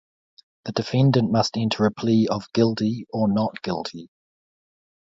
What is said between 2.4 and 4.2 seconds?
"guilty" or "not guilty".